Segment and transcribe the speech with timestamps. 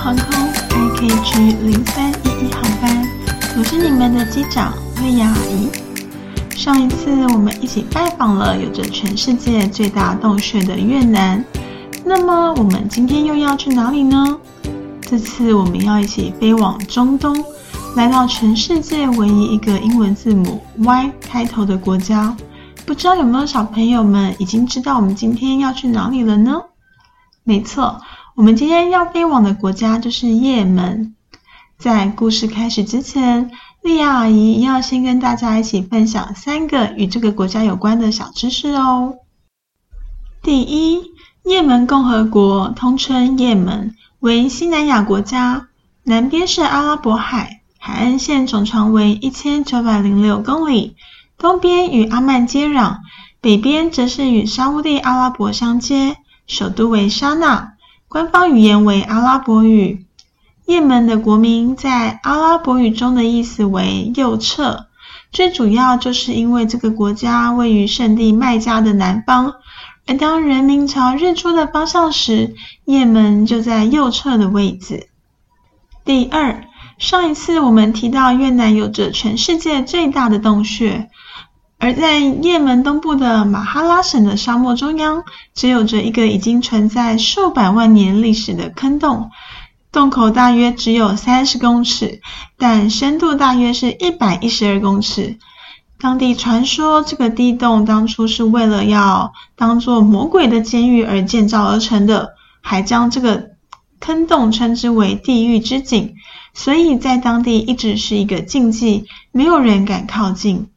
[0.00, 0.24] 航空
[0.70, 3.08] IKG 零三一一航班，
[3.58, 4.72] 我是你们的机长
[5.02, 5.68] 莉亚阿姨。
[6.54, 11.44] 上一次我们一起拜访了有着全世界最大洞穴的越南，
[12.04, 14.38] 那么我们今天又要去哪里呢？
[15.00, 17.44] 这次我们要一起飞往中东，
[17.94, 22.36] 来到全世界唯一一个英文字母 Y 开头的国家。
[22.84, 26.60] 不知道有没有小朋友们已经知道我们今天要去哪里了呢？
[27.44, 28.00] 没错，
[28.36, 31.14] 我们今天要飞往的国家就是也门。
[31.78, 33.50] 在故事开始之前，
[33.82, 39.14] 莉亚阿姨要先跟大家一起分享三个与这个国家有关的小知识哦。
[40.42, 41.02] 第一，
[41.44, 45.68] 也门共和国通称也门，为西南亚国家，
[46.04, 50.94] 南边是阿拉伯海，海岸线总长为一千九百零六公里。
[51.38, 52.98] 东边与阿曼接壤，
[53.40, 57.72] 北边则是与沙乌地阿拉伯相接，首都为沙那，
[58.08, 60.06] 官方语言为阿拉伯语。
[60.64, 64.86] 也门的国名在阿拉伯语中的意思为右侧，
[65.30, 69.54] 最主要就是因为这个国家位于圣地麦加的南方，
[70.08, 75.08] 而当人民朝日出的方向时，也门就在右侧的位置。
[76.04, 76.64] 第二，
[76.98, 81.10] 上一次我们提到越南有着全世界最大的洞穴。
[81.78, 85.24] 而在也门东部的马哈拉省的沙漠中央，
[85.54, 89.30] 只有着一个已经存在数百万年历史的坑洞，
[89.92, 92.20] 洞口大约只有三十公尺，
[92.56, 95.38] 但深度大约是一百一十二公尺。
[95.98, 103.50] 当地传说，这个地洞当初是为了要当做魔鬼的监狱而建造而成的，还将这个
[104.00, 106.14] 坑洞称之为地狱之井，
[106.52, 110.68] 所以在当地一直是一个禁忌，没有人敢靠近。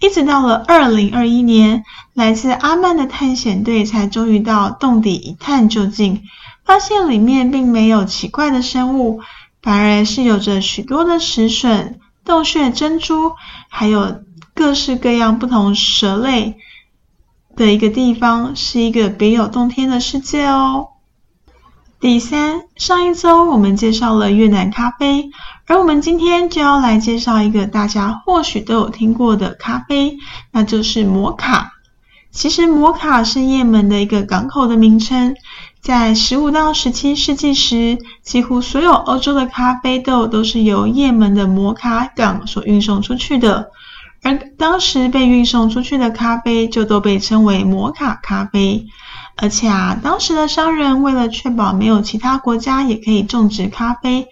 [0.00, 1.84] 一直到了二零二一年，
[2.14, 6.22] 来自阿曼的探险队才终于到洞底一探究竟，
[6.64, 9.20] 发现里面并没有奇怪的生物，
[9.60, 13.32] 反而是有着许多的石笋、洞穴珍珠，
[13.68, 14.22] 还有
[14.54, 16.56] 各式各样不同蛇类
[17.54, 20.89] 的一个地方，是一个别有洞天的世界哦。
[22.00, 25.28] 第三，上一周我们介绍了越南咖啡，
[25.66, 30.16] 而我们今天就要来介绍一个大家或许都有听过的咖啡，
[30.50, 31.72] 那就是摩卡。
[32.30, 35.34] 其实摩卡是也门的一个港口的名称，
[35.82, 43.72] 在十五到十七世纪时，几乎所有欧洲的咖啡豆都是由也门的摩卡港所运送出去的，
[44.22, 48.86] 而当时被运送出去的咖啡就都被称为摩卡咖啡。
[49.40, 54.26] 而且啊，当时的商人为了确保没有其他国家也可以种植咖啡，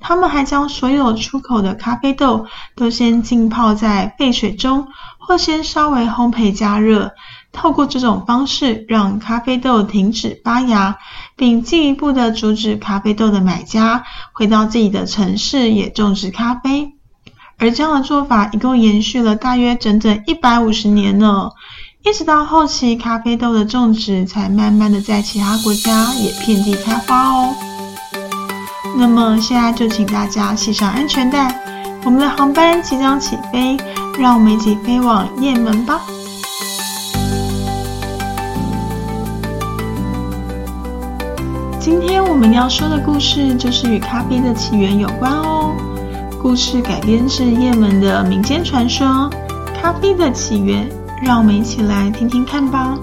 [0.00, 4.88] 他们还将所有出口的咖啡豆都先浸泡在沸水中，
[5.18, 7.12] 或先稍微烘焙加热，
[7.52, 10.96] 透过这种方式让咖啡豆停止发芽，
[11.36, 16.94] 并进一步的阻止咖啡豆的买家回到自己的城市也种植咖啡。
[17.58, 21.50] 而这样的做法一共延续了大约整整一百五十年呢。
[22.06, 27.54] 一直到后期，咖啡豆的种植才慢慢的在其他国家也遍地开花哦。
[28.94, 31.58] 那么现在就请大家系上安全带，
[32.04, 33.78] 我们的航班即将起飞，
[34.18, 35.98] 让我们一起飞往也门吧。
[41.80, 45.74] 今天我们要说的故事就是与咖啡的起源有关哦。
[46.38, 49.30] 故事改编自也门的民间传说，
[49.80, 50.86] 咖啡的起源。
[51.22, 52.98] 让我们一起来听听看吧。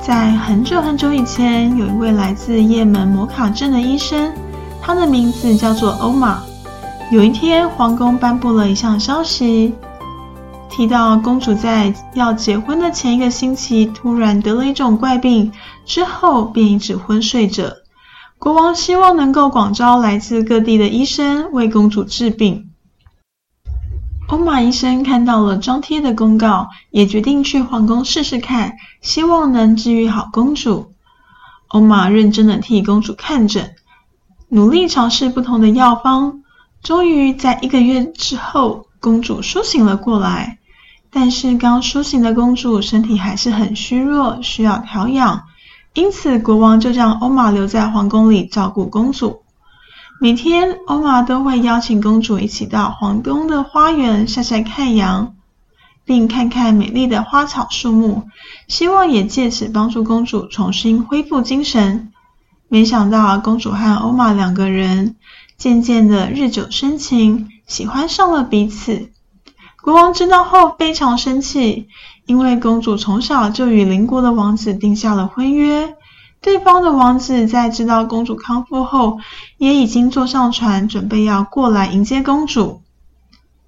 [0.00, 4.32] 在很久很久以前，有一位来自也门摩卡镇的医生，
[4.80, 6.42] 他的名字叫做欧玛。
[7.10, 9.74] 有一天，皇宫颁布了一项消息，
[10.70, 15.52] 提到公主在要结婚的前一个星期突然得了一种怪病，
[15.84, 17.64] 之后便一直昏睡着。
[18.38, 22.67] 国王希望能够广招来自各地的医生为公主治病。
[24.28, 30.92] 欧玛医生看到了张贴的公告，也决定去皇宫试试看，希望能治愈好公主。
[31.68, 33.74] 欧玛认真的替公主看诊，
[34.50, 36.42] 努力尝试不同的药方，
[36.82, 40.58] 终于在一个月之后，公主苏醒了过来。
[41.10, 45.44] 但是刚苏醒的公主身体还是很虚弱，需要调养，
[45.94, 49.40] 因此国王就将欧玛留在皇宫里照顾公主。
[50.20, 55.36] 每天，欧玛都会邀请公主一起到皇宫的花园晒晒太阳，
[56.04, 58.24] 并看看美丽的花草树木，
[58.66, 62.12] 希望也借此帮助公主重新恢复精神。
[62.66, 65.14] 没想到，公主和欧玛两个人
[65.56, 69.10] 渐渐的日久生情，喜欢上了彼此。
[69.80, 71.86] 国王知道后非常生气，
[72.26, 75.94] 因为公主从小就与邻国的王子订下了婚约，
[76.40, 79.18] 对方的王子在知道公主康复后，
[79.56, 82.82] 也已经坐上船，准备要过来迎接公主。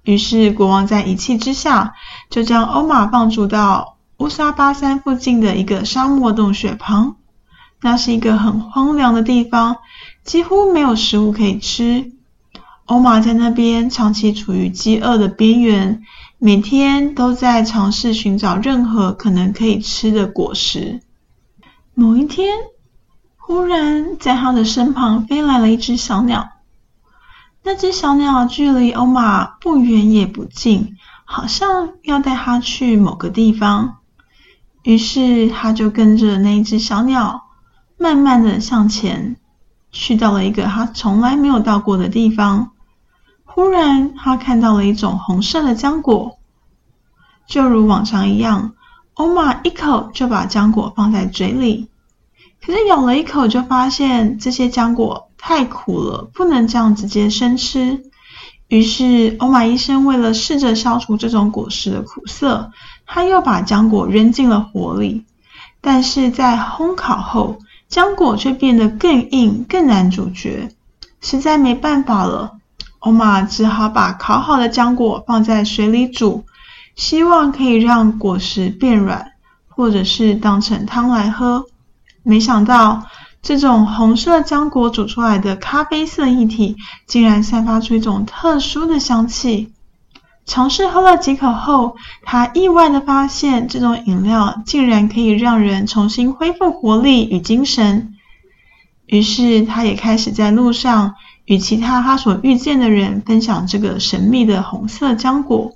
[0.03, 1.93] 于是国王在一气之下，
[2.29, 7.17] 就将欧玛放逐到乌沙巴山附近的一个沙漠洞穴旁。
[7.83, 9.77] 那是一个很荒凉的地方，
[10.23, 12.11] 几乎没有食物可以吃。
[12.85, 16.03] 欧玛在那边长期处于饥饿的边缘，
[16.37, 21.01] 每天都在尝试寻找任何可能可以吃的果实。
[22.01, 22.57] 某一天，
[23.37, 26.49] 忽然在他的身旁飞来了一只小鸟。
[27.61, 33.99] 那只小鸟距离欧玛不远也不近，好像要带他去某个地方。
[34.81, 37.43] 于是他就跟着那一只小鸟，
[37.99, 39.35] 慢慢的向前，
[39.91, 42.71] 去到了一个他从来没有到过的地方。
[43.45, 46.39] 忽然，他看到了一种红色的浆果，
[47.45, 48.73] 就如往常一样，
[49.13, 51.90] 欧玛一口就把浆果放在嘴里。
[52.65, 58.03] 可是咬了一口，就发现这些浆果太苦了，不能这样直接生吃。
[58.67, 62.71] 于是，欧玛医生为了试着消除这种果实的苦涩，
[63.05, 65.25] 他又把浆果扔进了火里。
[65.81, 67.57] 但是在烘烤后，
[67.89, 70.69] 浆果却变得更硬，更难咀嚼，
[71.19, 72.53] 实在没办法了。
[72.99, 76.45] 欧玛只好把烤好的浆果放在水里煮，
[76.95, 79.31] 希望可以让果实变软，
[79.67, 81.65] 或者是当成汤来喝。
[82.23, 83.05] 没想到，
[83.41, 86.75] 这种红色浆果煮出来的咖啡色液体，
[87.07, 89.73] 竟然散发出一种特殊的香气。
[90.45, 98.15] 尝试喝了几口后，他意外地发现，这种饮料竟然可以让人重新恢复活力与精神。
[99.05, 101.15] 于是，他也开始在路上。
[101.45, 105.73] 与其他他所遇见的人分享这个神秘的红色浆果，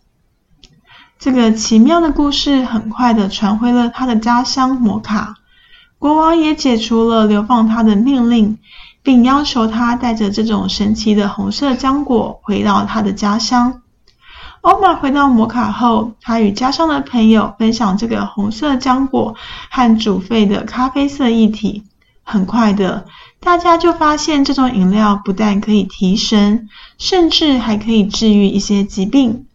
[1.20, 5.36] 这个奇妙的故事很快的传回了他的家乡摩卡。
[6.06, 8.60] 国王也解除了流放他的命令，
[9.02, 13.82] 并要求他带着这种神奇的红色浆果回到他的家乡。
[14.62, 19.34] 欧玛回到摩卡后，他与家乡的朋友分享这个红色浆果
[19.72, 21.86] 和煮沸的咖啡色液体。
[22.22, 23.06] 很快的。
[23.40, 26.70] 大家就发现，这种饮料不但可以提神，
[27.00, 29.48] 甚至还可以治愈一些疾病。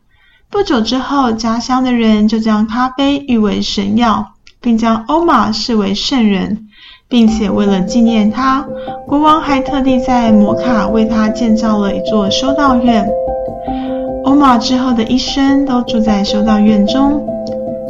[0.51, 6.69] 不久之后，家乡的人就将咖啡誉为神药，并将欧玛视为圣人，
[7.09, 8.67] 并且为了纪念他，
[9.07, 13.09] 国王还特地在摩卡为他建造了一座修道院。
[14.25, 17.27] 欧玛之后的一生都住在修道院中，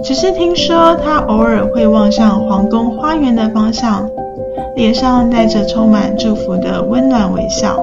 [0.04, 4.08] 只是听说他偶尔会望向皇宫花园的方向。
[4.76, 7.76] 脸上带着充满祝福的温暖微笑。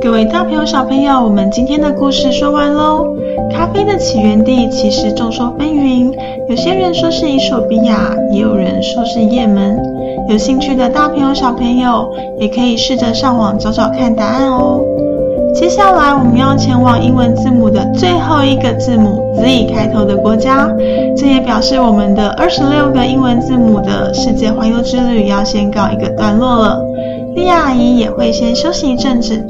[0.00, 3.14] 各位大朋友、小朋友，我们今天的故事说完喽。
[3.52, 6.12] 咖啡的起源地其实众说纷纭，
[6.48, 9.78] 有些人说是伊索比亚，也有人说是也门。
[10.28, 14.80] 有兴趣的大朋友、小朋友也可以试着上网找找看答案哦。
[15.52, 20.72] 接下来我们要前往英文字母的最后一个字母 Z 开头的国家，
[21.16, 26.80] 这也表示我们的二十六个英文字母的世界环游之旅要先告一个段落了。
[27.34, 29.44] 莉亚阿姨也会先休息一阵子，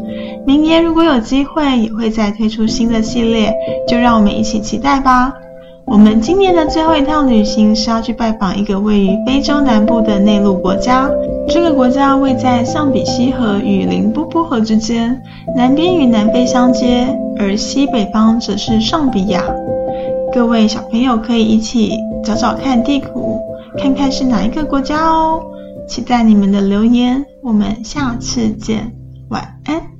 [0.50, 3.54] 明年如果有机会也会再推出新的系列，
[3.87, 5.33] 就让我们一起期待吧。
[5.85, 11.09] 我们今年的最后一趟旅行是要去拜访一个位于非洲南部的内陆国家。
[11.49, 15.23] 这个国家位在尚比西河与林波波河之间，
[15.54, 17.07] 南边与南非相接，
[17.38, 19.45] 而西北方则是尚比亚。
[20.33, 21.92] 各位小朋友可以一起
[22.25, 23.38] 找找看地图，
[23.78, 25.40] 看看是哪一个国家哦。
[25.87, 28.90] 期待你们的留言，我们下次见，
[29.28, 30.00] 晚安。